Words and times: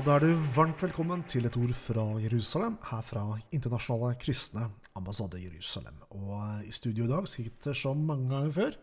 da 0.00 0.14
er 0.16 0.22
du 0.24 0.44
varmt 0.54 0.80
velkommen 0.80 1.20
til 1.28 1.44
et 1.44 1.56
ord 1.60 1.72
fra 1.76 2.02
Jerusalem, 2.22 2.78
her 2.88 3.02
fra 3.04 3.22
Internasjonale 3.52 4.16
kristne 4.20 4.70
ambassade 4.96 5.40
Jerusalem. 5.42 5.98
Og 6.16 6.62
i 6.64 6.72
studio 6.72 7.04
i 7.04 7.10
dag 7.10 7.26
sitter 7.28 7.76
som 7.76 8.00
mange 8.08 8.30
ganger 8.30 8.54
før 8.54 8.78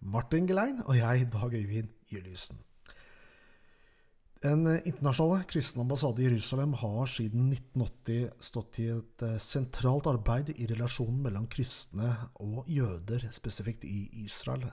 Martin 0.00 0.48
Gelein 0.48 0.80
og 0.82 0.96
jeg, 0.98 1.28
Dag 1.30 1.54
Øyvind 1.54 1.92
Juliussen. 2.10 2.58
Den 4.42 4.66
internasjonale 4.66 5.44
kristne 5.46 5.84
ambassade 5.84 6.24
i 6.24 6.26
Jerusalem 6.26 6.74
har 6.80 7.12
siden 7.14 7.52
1980 7.52 8.48
stått 8.48 8.80
i 8.82 8.88
et 8.96 9.22
eh, 9.22 9.38
sentralt 9.38 10.10
arbeid 10.10 10.50
i 10.56 10.66
relasjonen 10.72 11.20
mellom 11.28 11.46
kristne 11.46 12.10
og 12.42 12.66
jøder, 12.66 13.28
spesifikt 13.30 13.86
i 13.86 14.08
Israel, 14.24 14.66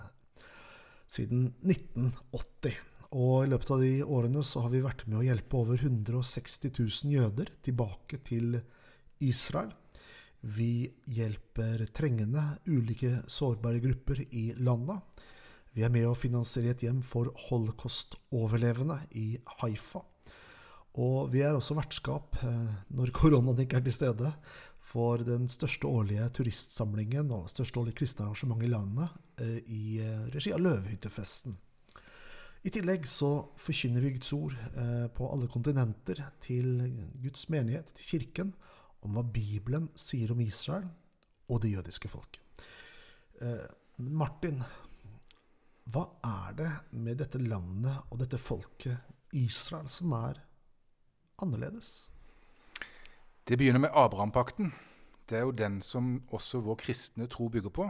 siden 1.06 1.52
1980. 1.62 2.82
Og 3.14 3.44
i 3.46 3.50
løpet 3.52 3.70
av 3.76 3.82
de 3.84 3.94
årene 4.02 4.42
så 4.46 4.64
har 4.64 4.72
vi 4.74 4.82
vært 4.82 5.06
med 5.06 5.20
å 5.20 5.26
hjelpe 5.28 5.60
over 5.60 5.78
160 5.78 6.74
000 6.74 7.14
jøder 7.14 7.52
tilbake 7.66 8.18
til 8.26 8.58
Israel. 9.22 9.70
Vi 10.44 10.90
hjelper 11.14 11.86
trengende, 11.96 12.58
ulike 12.68 13.22
sårbare 13.32 13.80
grupper 13.84 14.24
i 14.34 14.50
landet. 14.58 15.00
Vi 15.74 15.86
er 15.86 15.94
med 15.94 16.08
å 16.10 16.18
finansiere 16.18 16.74
et 16.74 16.84
hjem 16.86 17.00
for 17.06 17.30
holocaust-overlevende 17.48 19.00
i 19.18 19.38
Haifa. 19.62 20.04
Og 21.02 21.32
vi 21.34 21.42
er 21.42 21.56
også 21.58 21.78
vertskap, 21.78 22.38
eh, 22.44 22.74
når 22.94 23.14
koronaen 23.16 23.64
ikke 23.64 23.80
er 23.80 23.86
til 23.88 23.96
stede, 23.96 24.34
for 24.84 25.24
den 25.26 25.48
største 25.50 25.90
årlige 25.90 26.28
turistsamlingen 26.38 27.32
og 27.34 27.50
største 27.50 27.80
årlige 27.80 28.02
kristne 28.04 28.28
arrangementet 28.28 28.68
i 28.68 28.74
landet 28.74 29.22
eh, 29.42 29.60
i 29.64 29.84
eh, 30.04 30.26
regi 30.36 30.54
av 30.54 30.62
Løvehyttefesten. 30.62 31.56
I 32.64 32.72
tillegg 32.72 33.04
så 33.12 33.30
forkynner 33.60 34.06
vi 34.06 34.14
Guds 34.16 34.30
ord 34.36 34.54
eh, 34.56 35.08
på 35.12 35.28
alle 35.28 35.50
kontinenter 35.52 36.22
til 36.44 36.78
Guds 37.20 37.50
menighet, 37.52 37.90
til 37.98 38.06
kirken, 38.14 38.54
om 39.04 39.18
hva 39.18 39.24
Bibelen 39.28 39.90
sier 40.00 40.32
om 40.32 40.40
Israel 40.40 40.86
og 41.52 41.60
det 41.66 41.74
jødiske 41.74 42.08
folket. 42.08 42.40
Eh, 43.44 43.66
Martin, 44.16 44.62
hva 45.92 46.06
er 46.24 46.56
det 46.56 46.70
med 46.96 47.20
dette 47.20 47.42
landet 47.42 47.98
og 48.08 48.22
dette 48.22 48.40
folket, 48.40 49.12
Israel, 49.36 49.90
som 49.92 50.14
er 50.16 50.40
annerledes? 51.44 52.06
Det 53.44 53.58
begynner 53.60 53.84
med 53.84 53.92
Abrahampakten. 53.92 54.72
Det 55.28 55.42
er 55.42 55.44
jo 55.44 55.52
den 55.52 55.82
som 55.84 56.22
også 56.32 56.62
vår 56.64 56.80
kristne 56.80 57.28
tro 57.28 57.50
bygger 57.52 57.76
på, 57.76 57.90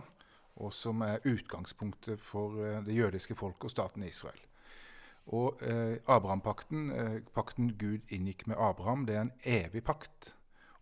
og 0.66 0.74
som 0.74 1.06
er 1.06 1.22
utgangspunktet 1.30 2.18
for 2.18 2.58
eh, 2.58 2.82
det 2.90 2.98
jødiske 2.98 3.38
folket 3.38 3.70
og 3.70 3.76
staten 3.76 4.10
Israel. 4.10 4.42
Og 5.32 5.62
eh, 5.64 5.98
Abrahampakten, 6.08 6.90
eh, 6.92 7.20
pakten 7.34 7.78
Gud 7.80 8.12
inngikk 8.12 8.48
med 8.48 8.60
Abraham, 8.60 9.06
det 9.08 9.16
er 9.16 9.22
en 9.22 9.36
evig 9.44 9.84
pakt. 9.84 10.34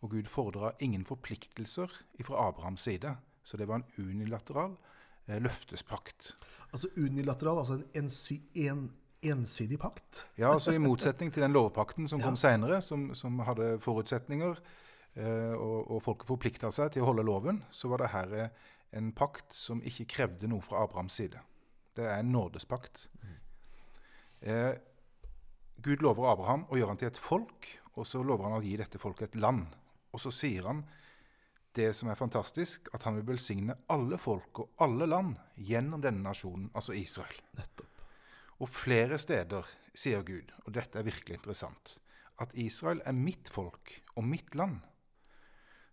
Og 0.02 0.16
Gud 0.16 0.30
fordra 0.30 0.72
ingen 0.80 1.06
forpliktelser 1.06 1.92
fra 2.26 2.48
Abrahams 2.48 2.82
side. 2.82 3.16
Så 3.44 3.58
det 3.58 3.68
var 3.68 3.76
en 3.82 3.86
unilateral 3.98 4.74
eh, 5.28 5.38
løftespakt. 5.42 6.34
Altså 6.74 6.90
unilateral, 6.98 7.58
altså 7.58 7.74
en, 7.74 7.86
ensi, 8.04 8.42
en 8.56 8.90
ensidig 9.22 9.80
pakt? 9.80 10.26
Ja, 10.38 10.54
altså 10.54 10.72
i 10.72 10.82
motsetning 10.82 11.34
til 11.34 11.44
den 11.44 11.54
lovpakten 11.54 12.08
som 12.08 12.22
kom 12.26 12.34
ja. 12.34 12.42
seinere, 12.42 12.82
som, 12.82 13.12
som, 13.14 13.40
hadde 13.46 13.76
forutsetninger, 13.80 14.58
eh, 15.16 15.54
og, 15.54 15.92
og 15.92 16.02
folket 16.02 16.34
forplikta 16.34 16.74
seg 16.74 16.96
til 16.96 17.06
å 17.06 17.12
holde 17.12 17.28
loven, 17.30 17.62
så 17.70 17.94
var 17.94 18.02
det 18.02 18.14
her 18.16 18.36
en 18.92 19.14
pakt 19.14 19.54
som 19.54 19.86
ikke 19.86 20.10
krevde 20.10 20.50
noe 20.50 20.66
fra 20.66 20.82
Abrahams 20.82 21.14
side. 21.22 21.40
Det 21.96 22.08
er 22.08 22.20
en 22.20 22.32
nådespakt. 22.34 23.06
Eh, 24.42 24.74
Gud 25.82 26.02
lover 26.02 26.32
Abraham 26.32 26.66
å 26.70 26.78
gjøre 26.78 26.94
han 26.94 27.00
til 27.02 27.12
et 27.12 27.22
folk, 27.22 27.68
og 27.98 28.08
så 28.08 28.24
lover 28.26 28.50
han 28.50 28.58
å 28.58 28.66
gi 28.66 28.74
dette 28.80 29.02
folket 29.02 29.32
et 29.32 29.42
land. 29.42 29.70
Og 30.12 30.22
så 30.22 30.34
sier 30.34 30.66
han 30.70 30.84
det 31.78 31.92
som 31.96 32.10
er 32.12 32.20
fantastisk, 32.20 32.90
at 32.96 33.06
han 33.08 33.20
vil 33.20 33.30
velsigne 33.32 33.78
alle 33.94 34.18
folk 34.20 34.64
og 34.64 34.84
alle 34.84 35.08
land 35.08 35.38
gjennom 35.56 36.02
denne 36.04 36.26
nasjonen, 36.26 36.70
altså 36.76 36.96
Israel. 36.98 37.38
Nettopp. 37.58 38.02
Og 38.62 38.70
flere 38.70 39.18
steder 39.22 39.68
sier 39.98 40.26
Gud, 40.28 40.52
og 40.66 40.74
dette 40.76 41.00
er 41.00 41.08
virkelig 41.08 41.40
interessant, 41.40 41.96
at 42.42 42.54
Israel 42.60 43.02
er 43.06 43.18
mitt 43.18 43.50
folk 43.50 43.94
og 44.16 44.26
mitt 44.28 44.56
land. 44.58 44.82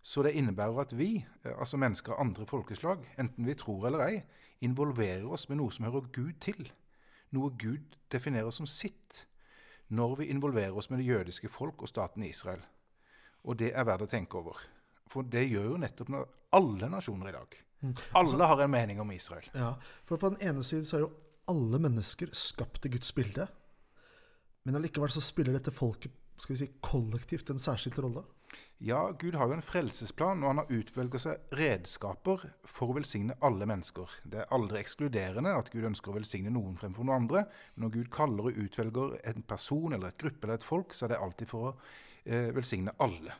Så 0.01 0.23
det 0.25 0.35
innebærer 0.39 0.83
at 0.83 0.93
vi, 0.97 1.25
eh, 1.43 1.55
altså 1.55 1.77
mennesker 1.77 2.15
av 2.15 2.25
andre 2.25 2.45
folkeslag, 2.47 3.05
enten 3.19 3.45
vi 3.45 3.55
tror 3.55 3.87
eller 3.87 4.05
ei, 4.05 4.21
involverer 4.61 5.27
oss 5.27 5.49
med 5.49 5.59
noe 5.59 5.71
som 5.71 5.85
hører 5.87 6.11
Gud 6.11 6.39
til 6.43 6.69
noe 7.35 7.53
Gud 7.57 7.95
definerer 8.11 8.51
som 8.53 8.67
sitt, 8.69 9.25
når 9.89 10.19
vi 10.19 10.29
involverer 10.33 10.75
oss 10.77 10.89
med 10.89 11.01
det 11.01 11.09
jødiske 11.09 11.49
folk 11.49 11.81
og 11.81 11.89
staten 11.89 12.25
Israel. 12.25 12.61
Og 13.45 13.57
det 13.57 13.71
er 13.73 13.87
verdt 13.87 14.05
å 14.05 14.11
tenke 14.11 14.37
over. 14.37 14.59
For 15.09 15.25
det 15.25 15.47
gjør 15.49 15.71
jo 15.71 15.81
nettopp 15.81 16.13
alle 16.53 16.89
nasjoner 16.91 17.31
i 17.31 17.35
dag. 17.37 17.57
Mm. 17.79 17.95
Alle 18.19 18.49
har 18.51 18.61
en 18.61 18.71
mening 18.71 18.99
om 19.01 19.11
Israel. 19.11 19.47
Ja, 19.53 19.73
For 20.05 20.17
på 20.17 20.33
den 20.33 20.41
ene 20.49 20.63
siden 20.63 20.85
så 20.85 20.97
er 20.97 21.05
jo 21.05 21.13
alle 21.49 21.79
mennesker 21.81 22.33
skapt 22.35 22.81
til 22.83 22.93
Guds 22.97 23.13
bilde. 23.15 23.47
Men 24.67 24.77
allikevel 24.77 25.09
så 25.13 25.23
spiller 25.23 25.55
dette 25.55 25.73
folket 25.73 26.13
skal 26.41 26.55
vi 26.55 26.61
si, 26.63 26.69
kollektivt 26.85 27.49
en 27.53 27.61
særskilt 27.61 27.99
rolle. 28.03 28.23
Ja, 28.81 29.11
Gud 29.11 29.35
har 29.35 29.49
jo 29.49 29.57
en 29.57 29.65
frelsesplan, 29.65 30.39
og 30.43 30.53
han 30.53 30.61
har 30.61 30.69
utvelget 30.71 31.23
seg 31.25 31.53
redskaper 31.59 32.45
for 32.63 32.91
å 32.91 32.95
velsigne 32.95 33.35
alle 33.43 33.67
mennesker. 33.67 34.13
Det 34.23 34.39
er 34.39 34.53
aldri 34.55 34.79
ekskluderende 34.79 35.51
at 35.51 35.67
Gud 35.73 35.89
ønsker 35.89 36.13
å 36.13 36.15
velsigne 36.15 36.53
noen 36.55 36.77
fremfor 36.79 37.03
noen 37.03 37.25
andre. 37.25 37.43
Men 37.75 37.85
når 37.85 37.93
Gud 37.97 38.11
kaller 38.15 38.47
og 38.47 38.61
utvelger 38.63 39.17
en 39.33 39.43
person 39.43 39.97
eller 39.97 40.13
et 40.13 40.21
gruppe 40.23 40.47
eller 40.47 40.61
et 40.61 40.69
folk, 40.69 40.95
så 40.95 41.05
er 41.05 41.13
det 41.13 41.19
alltid 41.25 41.51
for 41.51 41.67
å 41.67 41.75
eh, 42.23 42.49
velsigne 42.55 42.95
alle. 43.03 43.35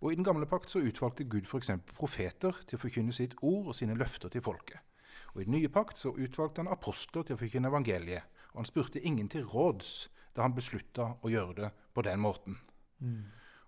Og 0.00 0.12
I 0.12 0.20
den 0.20 0.28
gamle 0.28 0.46
pakt 0.46 0.70
så 0.70 0.84
utvalgte 0.84 1.26
Gud 1.26 1.48
f.eks. 1.48 1.72
profeter 1.96 2.62
til 2.68 2.78
å 2.78 2.84
forkynne 2.84 3.16
sitt 3.16 3.34
ord 3.42 3.72
og 3.72 3.74
sine 3.74 3.96
løfter 3.98 4.30
til 4.30 4.44
folket. 4.46 4.78
Og 5.34 5.42
I 5.42 5.48
den 5.48 5.58
nye 5.58 5.72
pakt 5.72 5.98
så 5.98 6.14
utvalgte 6.14 6.62
han 6.62 6.70
apostler 6.70 7.26
til 7.26 7.34
å 7.34 7.40
forkynne 7.40 7.74
evangeliet. 7.74 8.30
Og 8.54 8.62
han 8.62 8.70
spurte 8.70 9.02
ingen 9.02 9.26
til 9.32 9.48
råds 9.50 10.06
da 10.36 10.44
han 10.44 10.54
beslutta 10.56 11.14
å 11.24 11.32
gjøre 11.32 11.56
det 11.58 11.72
på 11.96 12.04
den 12.06 12.20
måten. 12.20 12.58
Mm. 13.00 13.24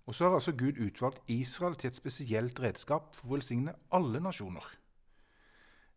Og 0.09 0.17
så 0.17 0.25
har 0.25 0.39
altså 0.39 0.55
Gud 0.56 0.81
utvalgt 0.81 1.29
Israel 1.33 1.77
til 1.77 1.91
et 1.91 1.99
spesielt 1.99 2.61
redskap 2.61 3.11
for 3.17 3.29
å 3.29 3.37
velsigne 3.37 3.75
alle 3.93 4.21
nasjoner. 4.25 4.65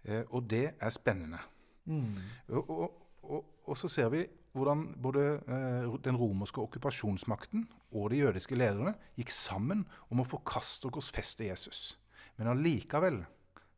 Eh, 0.04 0.24
og 0.30 0.50
det 0.52 0.66
er 0.80 0.94
spennende. 0.94 1.40
Mm. 1.86 2.18
Og, 2.50 2.70
og, 2.70 3.02
og, 3.24 3.46
og, 3.66 3.78
så 3.78 3.90
ser 3.92 4.12
vi 4.14 4.26
hvordan 4.52 4.84
både 5.02 5.24
eh, 5.40 5.96
den 6.04 6.20
romerske 6.20 6.62
okkupasjonsmakten 6.62 7.66
og 7.92 8.12
de 8.12 8.20
jødiske 8.22 8.58
lederne 8.58 8.98
gikk 9.16 9.32
sammen 9.32 9.86
om 10.12 10.22
å 10.22 10.28
forkaste 10.28 10.90
og 10.90 10.98
korsfeste 11.00 11.48
Jesus. 11.48 11.96
Men 12.36 12.52
allikevel 12.52 13.24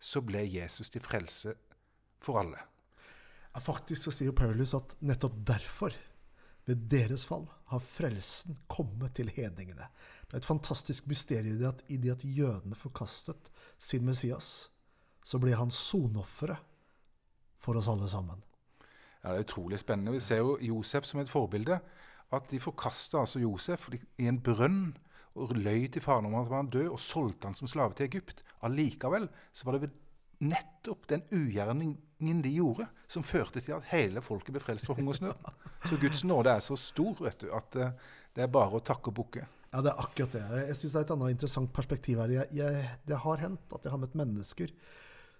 så 0.03 0.23
ble 0.25 0.43
Jesus 0.49 0.91
til 0.93 1.03
frelse 1.03 1.53
for 2.23 2.41
alle. 2.41 2.59
Ja, 3.53 3.61
faktisk 3.61 4.07
så 4.07 4.15
sier 4.15 4.33
Paulus 4.35 4.73
at 4.73 4.95
nettopp 5.05 5.35
derfor, 5.45 5.93
ved 6.65 6.87
deres 6.91 7.25
fall, 7.27 7.47
har 7.71 7.81
frelsen 7.83 8.57
kommet 8.71 9.15
til 9.17 9.31
hedningene. 9.33 9.87
Det 10.27 10.37
er 10.37 10.43
et 10.43 10.49
fantastisk 10.49 11.07
mysterium 11.07 11.65
at 11.67 11.83
i 11.91 11.97
det 11.97 12.15
at 12.15 12.25
jødene 12.25 12.75
forkastet 12.75 13.51
sin 13.79 14.05
Messias, 14.05 14.69
så 15.25 15.39
ble 15.39 15.55
han 15.55 15.71
sonofferet 15.71 16.59
for 17.59 17.79
oss 17.79 17.87
alle 17.87 18.09
sammen. 18.11 18.41
Ja, 19.23 19.31
Det 19.31 19.37
er 19.37 19.45
utrolig 19.47 19.79
spennende. 19.79 20.11
Vi 20.11 20.19
ser 20.19 20.43
jo 20.43 20.57
Josef 20.61 21.05
som 21.05 21.19
et 21.19 21.29
forbilde. 21.29 21.79
At 22.33 22.49
de 22.51 22.59
forkasta 22.59 23.19
altså 23.19 23.39
Josef 23.39 23.89
i 23.93 24.27
en 24.27 24.41
brønn 24.41 24.97
og 25.35 25.53
løy 25.55 25.87
til 25.87 26.01
faren 26.01 26.25
om 26.25 26.35
at 26.35 26.47
han 26.47 26.65
var 26.65 26.71
død, 26.73 26.87
og 26.89 26.99
solgte 26.99 27.47
han 27.47 27.55
som 27.55 27.67
slave 27.67 27.93
til 27.93 28.05
Egypt. 28.05 28.43
Allikevel 28.61 29.29
så 29.53 29.65
var 29.65 29.77
det 29.77 29.91
nettopp 30.39 31.07
den 31.09 31.23
ugjerningen 31.31 32.41
de 32.41 32.53
gjorde, 32.55 32.87
som 33.07 33.25
førte 33.25 33.61
til 33.61 33.75
at 33.75 33.89
hele 33.91 34.21
folket 34.23 34.55
ble 34.55 34.61
frelst 34.63 34.87
fra 34.87 34.95
hungersnød. 34.97 35.49
Så 35.89 35.99
Guds 35.99 36.23
nåde 36.23 36.53
er 36.53 36.63
så 36.63 36.77
stor 36.79 37.19
vet 37.25 37.43
du, 37.43 37.49
at 37.55 37.75
eh, 37.75 37.91
det 38.33 38.45
er 38.45 38.53
bare 38.53 38.79
å 38.79 38.83
takke 38.83 39.11
og 39.11 39.17
bukke. 39.19 39.45
Ja, 39.73 39.81
det 39.81 39.91
er 39.91 40.01
akkurat 40.03 40.35
det. 40.37 40.43
Jeg 40.69 40.77
syns 40.79 40.93
det 40.93 40.99
er 40.99 41.05
et 41.07 41.13
annet 41.15 41.33
interessant 41.33 41.73
perspektiv 41.73 42.21
her. 42.21 42.31
Jeg, 42.31 42.49
jeg, 42.55 42.89
det 43.09 43.19
har 43.25 43.41
hendt 43.41 43.75
at 43.75 43.85
jeg 43.85 43.93
har 43.93 44.01
møtt 44.01 44.17
mennesker 44.17 44.73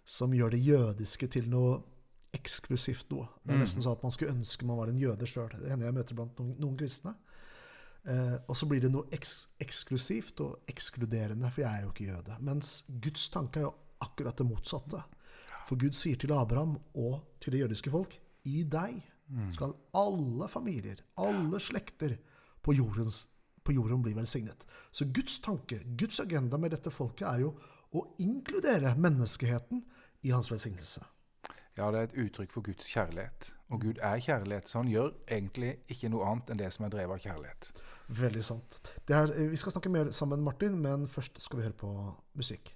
som 0.04 0.34
gjør 0.36 0.56
det 0.56 0.62
jødiske 0.66 1.30
til 1.32 1.50
noe 1.52 1.78
eksklusivt 2.34 3.12
noe. 3.14 3.28
Det 3.44 3.54
er 3.54 3.60
mm. 3.60 3.62
nesten 3.62 3.86
sånn 3.86 3.96
at 3.96 4.04
man 4.04 4.14
skulle 4.14 4.34
ønske 4.34 4.66
man 4.66 4.80
var 4.80 4.90
en 4.90 5.00
jøde 5.00 5.30
sjøl. 5.30 5.54
Det 5.54 5.70
hender 5.70 5.88
jeg 5.88 5.98
møter 6.00 6.18
blant 6.18 6.42
noen, 6.42 6.56
noen 6.60 6.80
kristne. 6.80 7.14
Eh, 8.10 8.36
og 8.50 8.58
så 8.58 8.68
blir 8.68 8.82
det 8.84 8.92
noe 8.92 9.08
eks 9.16 9.36
eksklusivt 9.64 10.42
og 10.44 10.72
ekskluderende, 10.72 11.52
for 11.54 11.64
jeg 11.64 11.70
er 11.70 11.86
jo 11.86 11.94
ikke 11.94 12.10
jøde. 12.10 12.40
Mens 12.44 12.74
Guds 12.90 13.30
tanke 13.32 13.62
er 13.62 13.68
jo 13.70 13.76
akkurat 14.04 14.38
det 14.40 14.48
motsatte. 14.48 15.02
For 15.68 15.80
Gud 15.80 15.96
sier 15.98 16.20
til 16.20 16.36
Abraham 16.36 16.76
og 17.00 17.40
til 17.42 17.56
det 17.56 17.64
jødiske 17.64 17.92
folk 17.94 18.18
i 18.50 18.64
deg 18.68 19.00
mm. 19.32 19.50
skal 19.56 19.76
alle 19.96 20.50
familier, 20.52 21.00
alle 21.18 21.62
slekter 21.64 22.18
på 22.64 22.76
jordens 22.76 23.26
på 23.64 23.72
jorden 23.72 24.02
bli 24.04 24.14
velsignet. 24.14 24.66
Så 24.92 25.06
Guds 25.06 25.40
tanke, 25.40 25.80
Guds 25.86 26.20
agenda 26.20 26.58
med 26.58 26.74
dette 26.76 26.92
folket, 26.92 27.28
er 27.28 27.46
jo 27.46 27.54
å 27.94 28.04
inkludere 28.20 28.96
menneskeheten 29.00 29.84
i 30.28 30.34
hans 30.34 30.52
velsignelse. 30.52 31.04
Ja, 31.78 31.90
det 31.90 32.00
er 32.00 32.10
et 32.10 32.18
uttrykk 32.26 32.52
for 32.54 32.66
Guds 32.66 32.90
kjærlighet. 32.94 33.54
Og 33.74 33.82
Gud 33.82 34.02
er 34.04 34.22
kjærlighet, 34.22 34.70
så 34.70 34.84
han 34.84 34.92
gjør 34.92 35.14
egentlig 35.26 35.78
ikke 35.90 36.12
noe 36.14 36.28
annet 36.30 36.54
enn 36.54 36.62
det 36.62 36.70
som 36.76 36.86
er 36.86 36.94
drevet 36.94 37.18
av 37.18 37.24
kjærlighet. 37.24 37.72
Veldig 38.14 38.44
sant. 38.46 38.78
Det 39.08 39.16
er, 39.18 39.34
vi 39.50 39.58
skal 39.58 39.74
snakke 39.78 39.92
mer 39.94 40.12
sammen, 40.14 40.44
Martin, 40.46 40.78
men 40.82 41.08
først 41.10 41.40
skal 41.42 41.60
vi 41.60 41.66
høre 41.66 41.80
på 41.80 41.94
musikk. 42.38 42.76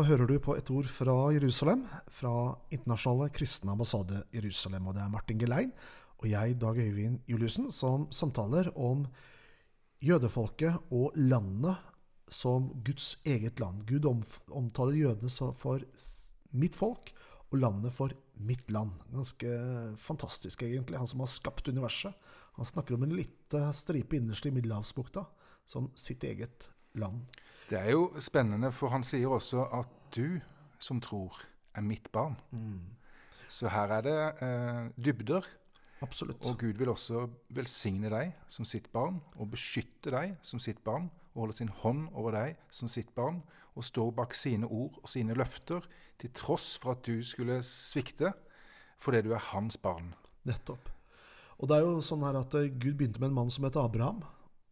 Nå 0.00 0.06
hører 0.08 0.30
du 0.30 0.38
på 0.40 0.54
et 0.56 0.70
ord 0.72 0.86
fra 0.88 1.12
Jerusalem, 1.34 1.82
fra 2.08 2.54
Internasjonale 2.72 3.26
kristne 3.36 3.74
ambassade 3.74 4.22
Jerusalem. 4.32 4.86
Og 4.88 4.94
det 4.96 5.02
er 5.02 5.10
Martin 5.12 5.36
Gelein 5.42 5.74
og 6.16 6.24
jeg, 6.30 6.54
Dag 6.56 6.78
Øyvind 6.80 7.18
Juliussen, 7.28 7.66
som 7.68 8.06
samtaler 8.08 8.70
om 8.80 9.02
jødefolket 10.00 10.88
og 10.88 11.18
landet 11.20 11.76
som 12.32 12.70
Guds 12.80 13.18
eget 13.28 13.60
land. 13.60 13.84
Gud 13.84 14.08
omtaler 14.08 14.96
jødene 14.96 15.52
for 15.60 15.84
mitt 16.56 16.80
folk 16.80 17.12
og 17.50 17.60
landet 17.60 17.92
for 17.92 18.16
mitt 18.40 18.72
land. 18.72 18.96
Ganske 19.12 19.52
fantastisk, 20.00 20.64
egentlig. 20.64 20.96
Han 20.96 21.12
som 21.12 21.26
har 21.26 21.34
skapt 21.34 21.68
universet. 21.68 22.16
Han 22.56 22.72
snakker 22.72 22.96
om 22.96 23.04
en 23.04 23.18
liten 23.20 23.76
stripe 23.76 24.16
innerst 24.16 24.48
i 24.48 24.56
Middelhavsbukta 24.56 25.28
som 25.68 25.92
sitt 25.92 26.24
eget 26.24 26.70
land. 26.96 27.20
Det 27.70 27.78
er 27.78 27.92
jo 27.94 28.08
spennende, 28.18 28.72
for 28.74 28.90
han 28.90 29.04
sier 29.06 29.30
også 29.30 29.68
at 29.78 29.90
du 30.10 30.40
som 30.82 30.98
tror, 31.02 31.36
er 31.76 31.84
mitt 31.86 32.08
barn. 32.10 32.34
Mm. 32.50 32.96
Så 33.46 33.70
her 33.70 33.92
er 33.94 34.02
det 34.02 34.18
eh, 34.42 34.88
dybder. 34.98 35.46
Absolutt. 36.02 36.40
Og 36.48 36.58
Gud 36.58 36.80
vil 36.80 36.90
også 36.90 37.28
velsigne 37.54 38.10
deg 38.10 38.32
som 38.50 38.66
sitt 38.66 38.88
barn, 38.90 39.20
og 39.36 39.52
beskytte 39.52 40.10
deg 40.10 40.34
som 40.42 40.58
sitt 40.62 40.80
barn, 40.82 41.10
og 41.34 41.44
holde 41.44 41.58
sin 41.60 41.70
hånd 41.82 42.08
over 42.10 42.34
deg 42.34 42.56
som 42.74 42.90
sitt 42.90 43.12
barn, 43.14 43.42
og 43.78 43.86
stå 43.86 44.08
bak 44.16 44.34
sine 44.34 44.66
ord 44.66 44.98
og 45.02 45.12
sine 45.12 45.36
løfter, 45.38 45.86
til 46.18 46.32
tross 46.34 46.72
for 46.80 46.96
at 46.96 47.04
du 47.06 47.22
skulle 47.22 47.60
svikte, 47.66 48.32
fordi 48.98 49.22
du 49.28 49.30
er 49.36 49.46
hans 49.52 49.78
barn. 49.78 50.10
Nettopp. 50.48 50.90
Og 51.60 51.68
det 51.68 51.76
er 51.76 51.86
jo 51.86 52.02
sånn 52.02 52.24
her 52.26 52.40
at 52.40 52.56
eh, 52.58 52.72
Gud 52.72 52.96
begynte 52.96 53.22
med 53.22 53.30
en 53.30 53.38
mann 53.42 53.52
som 53.52 53.68
het 53.68 53.78
Abraham. 53.78 54.24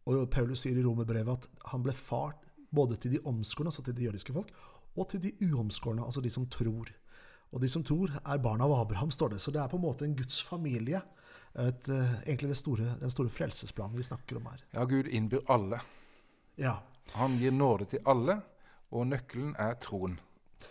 Og 0.09 0.25
Paulus 0.33 0.65
sier 0.65 0.75
i 0.75 0.83
romerbrevet 0.83 1.37
at 1.37 1.67
han 1.71 1.85
ble 1.85 1.93
far 1.95 2.33
både 2.75 2.97
til 2.97 3.15
de 3.15 3.21
omskårne, 3.25 3.71
altså 3.71 3.85
til 3.85 3.95
de 3.97 4.07
jødiske 4.07 4.33
folk, 4.33 4.51
og 4.97 5.09
til 5.09 5.23
de 5.23 5.33
uomskårne, 5.49 6.05
altså 6.05 6.21
de 6.21 6.31
som 6.33 6.47
tror. 6.49 6.91
Og 7.51 7.61
de 7.61 7.69
som 7.69 7.83
tror, 7.83 8.13
er 8.19 8.41
barna 8.43 8.67
av 8.67 8.75
Abraham, 8.83 9.11
står 9.11 9.33
det. 9.33 9.41
Så 9.41 9.51
det 9.51 9.61
er 9.61 9.71
på 9.71 9.79
en 9.79 9.85
måte 9.87 10.05
en 10.05 10.15
Guds 10.17 10.41
familie. 10.45 11.01
Et, 11.57 11.89
uh, 11.89 12.19
egentlig 12.27 12.57
store, 12.59 12.93
den 12.99 13.09
store 13.09 13.31
frelsesplanen 13.33 13.97
vi 13.97 14.05
snakker 14.05 14.37
om 14.37 14.49
her. 14.51 14.61
Ja, 14.75 14.85
Gud 14.85 15.09
innbyr 15.09 15.41
alle. 15.49 15.81
Ja. 16.59 16.77
Han 17.17 17.39
gir 17.41 17.55
nåde 17.55 17.89
til 17.89 18.03
alle, 18.05 18.37
og 18.93 19.07
nøkkelen 19.09 19.55
er 19.57 19.79
troen. 19.81 20.19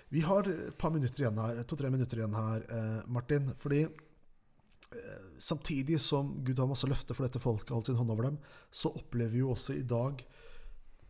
Vi 0.09 0.23
har 0.25 0.47
et 0.49 0.77
par 0.79 0.93
minutter 0.95 1.25
igjen 1.25 1.41
her, 1.41 1.63
to-tre 1.69 1.91
minutter 1.93 2.21
igjen 2.21 2.37
her, 2.37 2.63
eh, 2.71 3.01
Martin. 3.07 3.55
fordi 3.59 3.83
eh, 3.83 5.25
samtidig 5.39 6.01
som 6.01 6.45
Gud 6.45 6.59
har 6.59 6.69
masse 6.69 6.87
løfter 6.87 7.15
for 7.15 7.27
dette 7.27 7.43
folket, 7.43 7.75
holdt 7.75 7.91
sin 7.91 7.99
hånd 7.99 8.11
over 8.11 8.31
dem, 8.31 8.39
så 8.71 8.93
opplever 8.95 9.33
vi 9.33 9.43
jo 9.43 9.51
også 9.51 9.77
i 9.77 9.83
dag 9.83 10.23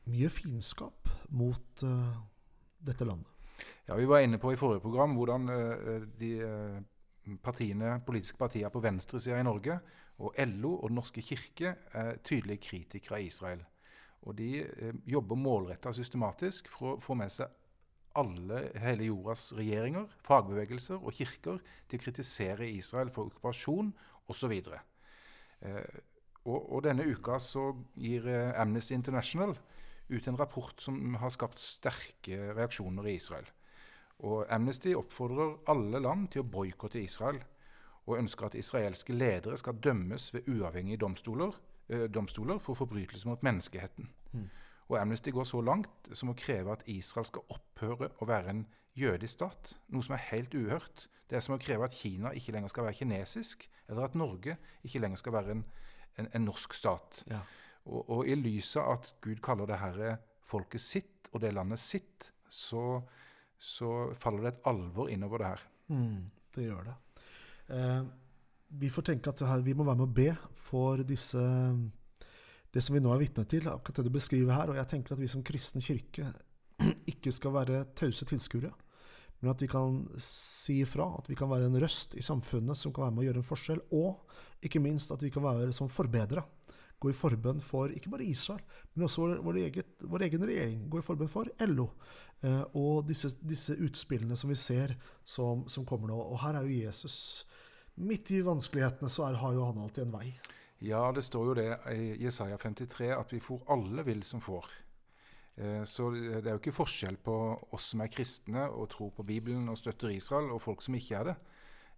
mye 0.09 0.31
fiendskap 0.33 1.09
mot 1.37 1.83
uh, 1.85 2.17
dette 2.79 3.07
landet. 3.07 3.31
Ja, 3.89 3.97
Vi 3.97 4.07
var 4.09 4.23
inne 4.25 4.39
på 4.39 4.53
i 4.53 4.59
forrige 4.61 4.85
program 4.85 5.17
hvordan 5.17 5.49
uh, 5.49 6.07
de 6.19 6.33
uh, 6.45 7.37
partiene, 7.45 7.99
politiske 8.07 8.39
partiene 8.41 8.73
på 8.73 8.83
venstresida 8.85 9.41
i 9.41 9.47
Norge 9.47 9.79
og 10.19 10.35
LO 10.49 10.75
og 10.79 10.89
Den 10.91 10.99
norske 10.99 11.23
kirke 11.23 11.75
er 11.95 12.17
tydelige 12.25 12.65
kritikere 12.69 13.21
av 13.21 13.27
Israel. 13.27 13.65
Og 14.27 14.35
de 14.35 14.67
jobber 15.07 15.39
målretta 15.39 15.93
systematisk 15.95 16.67
for 16.73 16.97
å 16.97 17.01
få 17.01 17.15
med 17.15 17.31
seg 17.31 17.53
alle, 18.19 18.65
hele 18.83 19.07
jordas 19.07 19.53
regjeringer, 19.55 20.09
fagbevegelser 20.27 20.99
og 20.99 21.15
kirker 21.15 21.61
til 21.87 22.01
å 22.01 22.03
kritisere 22.03 22.67
Israel 22.67 23.13
for 23.15 23.31
okkupasjon 23.31 23.93
osv. 24.33 24.55
Eh, 24.59 25.99
og, 26.49 26.59
og 26.59 26.83
denne 26.89 27.07
uka 27.07 27.39
så 27.39 27.71
gir 27.95 28.27
Amnesty 28.59 28.97
International 28.97 29.55
ut 30.09 30.29
en 30.29 30.39
rapport 30.39 30.81
som 30.81 31.15
har 31.21 31.33
skapt 31.33 31.61
sterke 31.61 32.53
reaksjoner 32.57 33.07
i 33.07 33.17
Israel. 33.19 33.49
Og 34.19 34.47
Amnesty 34.51 34.95
oppfordrer 34.99 35.59
alle 35.71 36.01
land 36.03 36.29
til 36.33 36.43
å 36.43 36.49
boikotte 36.49 37.03
Israel, 37.03 37.39
og 38.09 38.19
ønsker 38.19 38.49
at 38.49 38.57
israelske 38.57 39.13
ledere 39.13 39.59
skal 39.61 39.79
dømmes 39.85 40.31
ved 40.35 40.49
uavhengige 40.49 41.03
domstoler, 41.05 41.53
eh, 41.89 42.09
domstoler 42.09 42.59
for 42.59 42.75
forbrytelser 42.75 43.29
mot 43.29 43.43
menneskeheten. 43.43 44.09
Mm. 44.33 44.49
Og 44.89 45.01
Amnesty 45.01 45.31
går 45.31 45.45
så 45.45 45.61
langt 45.61 46.09
som 46.13 46.31
å 46.31 46.37
kreve 46.37 46.73
at 46.73 46.83
Israel 46.87 47.27
skal 47.27 47.45
opphøre 47.49 48.09
å 48.21 48.27
være 48.27 48.51
en 48.51 48.67
jødisk 48.97 49.33
stat, 49.33 49.77
noe 49.89 50.03
som 50.03 50.15
er 50.17 50.25
helt 50.31 50.55
uhørt. 50.55 51.09
Det 51.29 51.37
er 51.37 51.45
som 51.45 51.55
å 51.55 51.61
kreve 51.61 51.85
at 51.85 51.93
Kina 51.93 52.33
ikke 52.33 52.53
lenger 52.53 52.73
skal 52.73 52.85
være 52.85 52.99
kinesisk, 53.03 53.69
eller 53.89 54.09
at 54.09 54.15
Norge 54.15 54.57
ikke 54.85 54.99
lenger 54.99 55.17
skal 55.21 55.33
være 55.33 55.51
en, 55.51 55.65
en, 56.19 56.29
en 56.33 56.49
norsk 56.49 56.75
stat. 56.75 57.23
Ja. 57.29 57.43
Og, 57.89 58.03
og, 58.05 58.21
i 58.29 58.37
lys 58.37 58.75
av 58.77 58.99
at 58.99 59.13
Gud 59.25 59.41
kaller 59.45 59.69
det 59.71 59.81
her 59.81 60.19
folket 60.45 60.85
sitt, 60.85 61.31
og 61.33 61.41
det 61.43 61.55
landet 61.57 61.81
sitt, 61.81 62.31
så 62.49 63.03
så 63.59 64.15
faller 64.15 64.45
det 64.45 64.55
et 64.55 64.67
alvor 64.71 65.11
innover 65.11 65.43
det 65.43 65.51
her. 65.51 65.63
Mm, 65.91 66.31
det 66.55 66.67
gjør 66.69 66.89
det. 66.89 66.97
Eh, 67.75 68.03
vi 68.79 68.91
får 68.93 69.09
tenke 69.11 69.33
at 69.33 69.43
her, 69.43 69.65
vi 69.67 69.75
må 69.75 69.87
være 69.87 69.99
med 69.99 70.07
å 70.07 70.19
be 70.19 70.29
for 70.69 71.03
disse 71.07 71.43
det 72.69 72.83
som 72.85 72.95
vi 72.95 73.01
nå 73.03 73.11
er 73.11 73.23
vitne 73.23 73.47
til, 73.49 73.67
akkurat 73.71 73.99
det 73.99 74.07
du 74.07 74.15
beskriver 74.15 74.55
her. 74.55 74.71
Og 74.71 74.79
jeg 74.79 74.91
tenker 74.93 75.17
at 75.17 75.23
vi 75.23 75.31
som 75.31 75.43
kristen 75.47 75.83
kirke 75.83 76.31
ikke 77.13 77.33
skal 77.35 77.57
være 77.57 77.87
tause 77.99 78.29
tilskuere, 78.29 78.71
men 79.41 79.51
at 79.51 79.63
vi 79.63 79.71
kan 79.71 80.05
si 80.23 80.81
ifra. 80.85 81.09
At 81.19 81.31
vi 81.31 81.39
kan 81.39 81.51
være 81.51 81.71
en 81.71 81.81
røst 81.83 82.15
i 82.19 82.23
samfunnet 82.25 82.79
som 82.79 82.95
kan 82.95 83.09
være 83.09 83.17
med 83.17 83.25
å 83.25 83.29
gjøre 83.31 83.43
en 83.43 83.49
forskjell. 83.49 83.83
Og 83.99 84.39
ikke 84.63 84.83
minst 84.85 85.11
at 85.15 85.23
vi 85.25 85.33
kan 85.35 85.47
være 85.47 85.75
som 85.75 85.91
forbedrere 85.91 86.45
gå 86.99 87.13
i 87.13 87.17
forbønn 87.17 87.61
for 87.63 87.93
ikke 87.95 88.11
bare 88.11 88.27
Israel, 88.27 88.63
men 88.95 89.07
også 89.07 89.29
vår, 89.45 89.61
eget, 89.63 89.93
vår 90.03 90.27
egen 90.27 90.47
regjering. 90.51 90.81
Gå 90.91 91.01
i 91.01 91.07
forbønn 91.07 91.31
for 91.31 91.51
LO. 91.69 91.89
Eh, 92.43 92.65
og 92.79 93.07
disse, 93.09 93.33
disse, 93.43 93.77
utspillene 93.83 94.37
som 94.39 94.51
vi 94.51 94.59
ser 94.59 94.95
som, 95.25 95.65
som, 95.71 95.87
kommer 95.87 96.11
nå. 96.11 96.19
Og 96.19 96.41
her 96.45 96.59
er 96.59 96.67
jo 96.67 96.85
Jesus 96.87 97.47
Midt 97.99 98.31
i 98.31 98.45
vanskelighetene 98.47 99.09
så 99.11 99.25
er, 99.27 99.41
har 99.41 99.57
jo 99.57 99.65
han 99.67 99.81
alltid 99.83 100.05
en 100.05 100.13
vei. 100.13 100.29
Ja, 100.87 101.01
det 101.11 101.25
står 101.27 101.49
jo 101.49 101.55
det 101.59 101.73
i 101.91 102.13
Jesaja 102.23 102.55
53 102.63 103.09
at 103.11 103.33
vi 103.35 103.41
får 103.43 103.65
alle 103.75 104.05
vil 104.07 104.21
som 104.23 104.39
får. 104.39 104.69
Eh, 105.59 105.83
så 105.83 106.13
det 106.15 106.45
er 106.45 106.53
jo 106.53 106.61
ikke 106.61 106.77
forskjell 106.77 107.19
på 107.27 107.35
oss 107.75 107.91
som 107.93 108.05
er 108.05 108.13
kristne 108.15 108.69
og 108.71 108.87
tror 108.95 109.11
på 109.17 109.27
Bibelen 109.27 109.67
og 109.73 109.81
støtter 109.81 110.15
Israel, 110.15 110.53
og 110.55 110.63
folk 110.63 110.85
som 110.87 110.95
ikke 110.95 111.19
er 111.19 111.33
det. 111.33 111.37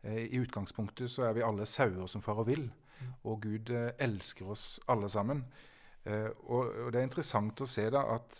Eh, 0.02 0.22
I 0.32 0.40
utgangspunktet 0.40 1.12
så 1.12 1.28
er 1.28 1.36
vi 1.36 1.44
alle 1.44 1.68
sauer 1.68 2.08
som 2.08 2.24
farer 2.24 2.48
vill. 2.48 2.70
Og 3.24 3.42
Gud 3.44 3.72
eh, 3.74 3.92
elsker 3.98 4.50
oss 4.50 4.78
alle 4.90 5.08
sammen. 5.12 5.44
Eh, 6.04 6.30
og 6.48 6.92
det 6.92 7.00
er 7.00 7.08
interessant 7.08 7.60
å 7.60 7.68
se 7.68 7.84
da 7.92 8.04
at 8.14 8.38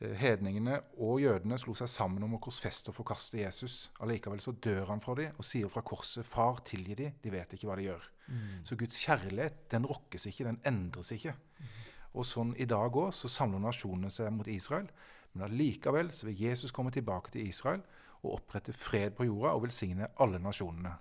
eh, 0.00 0.14
hedningene 0.20 0.78
og 1.04 1.20
jødene 1.22 1.58
slo 1.60 1.74
seg 1.78 1.90
sammen 1.92 2.24
om 2.24 2.38
å 2.38 2.42
korsfeste 2.42 2.92
og 2.92 2.98
forkaste 3.00 3.42
Jesus. 3.42 3.80
Allikevel 4.04 4.40
så 4.44 4.56
dør 4.56 4.94
han 4.94 5.04
fra 5.04 5.16
dem 5.18 5.36
og 5.36 5.46
sier 5.46 5.68
fra 5.72 5.84
korset 5.84 6.26
'Far, 6.26 6.62
tilgi 6.64 6.96
dem, 7.02 7.20
de 7.22 7.34
vet 7.34 7.54
ikke 7.54 7.68
hva 7.68 7.76
de 7.76 7.90
gjør'. 7.90 8.08
Mm. 8.28 8.64
Så 8.64 8.76
Guds 8.76 9.04
kjærlighet 9.04 9.70
den 9.72 9.86
rokkes 9.88 10.26
ikke, 10.28 10.48
den 10.48 10.60
endres 10.68 11.12
ikke. 11.12 11.34
Mm. 11.58 11.76
Og 12.18 12.26
sånn 12.26 12.54
i 12.56 12.66
dag 12.68 12.96
òg 12.96 13.12
så 13.16 13.28
samler 13.28 13.62
nasjonene 13.62 14.10
seg 14.12 14.32
mot 14.32 14.48
Israel. 14.48 14.88
Men 15.32 15.46
allikevel 15.48 16.12
så 16.16 16.28
vil 16.28 16.40
Jesus 16.48 16.72
komme 16.72 16.90
tilbake 16.90 17.30
til 17.30 17.48
Israel 17.48 17.84
og 18.24 18.40
opprette 18.40 18.72
fred 18.74 19.14
på 19.16 19.28
jorda 19.28 19.52
og 19.54 19.66
velsigne 19.68 20.08
alle 20.18 20.40
nasjonene. 20.42 20.96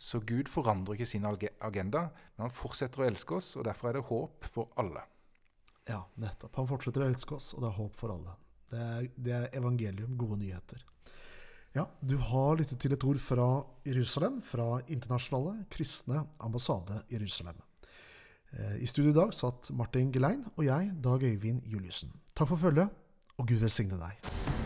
Så 0.00 0.22
Gud 0.24 0.48
forandrer 0.48 0.96
ikke 0.96 1.08
sin 1.08 1.26
agenda, 1.28 2.06
men 2.36 2.46
han 2.46 2.54
fortsetter 2.56 3.02
å 3.02 3.08
elske 3.10 3.36
oss, 3.36 3.52
og 3.60 3.66
derfor 3.68 3.90
er 3.90 3.98
det 3.98 4.06
håp 4.08 4.46
for 4.48 4.70
alle. 4.80 5.02
Ja, 5.90 6.00
nettopp. 6.22 6.54
Han 6.56 6.68
fortsetter 6.70 7.04
å 7.04 7.10
elske 7.10 7.36
oss, 7.36 7.50
og 7.52 7.64
det 7.64 7.68
er 7.68 7.76
håp 7.76 7.98
for 7.98 8.14
alle. 8.14 8.36
Det 8.70 8.80
er, 8.80 9.10
det 9.16 9.34
er 9.36 9.58
evangelium, 9.60 10.14
gode 10.16 10.38
nyheter. 10.40 10.86
Ja, 11.76 11.84
du 12.00 12.16
har 12.30 12.56
lyttet 12.58 12.80
til 12.82 12.94
et 12.96 13.04
ord 13.06 13.20
fra 13.22 13.48
Jerusalem, 13.86 14.40
fra 14.42 14.80
Internasjonale 14.90 15.66
kristne 15.70 16.24
ambassade 16.42 17.02
Jerusalem. 17.12 17.60
Eh, 18.56 18.80
I 18.82 18.88
studio 18.90 19.12
i 19.12 19.18
dag 19.20 19.34
satt 19.36 19.70
Martin 19.76 20.10
Gelein 20.14 20.42
og 20.56 20.64
jeg, 20.66 20.90
Dag 21.04 21.22
Øyvind 21.22 21.62
Juliussen. 21.70 22.10
Takk 22.34 22.54
for 22.54 22.64
følget, 22.68 22.90
og 23.36 23.46
Gud 23.46 23.62
velsigne 23.62 24.00
deg. 24.00 24.59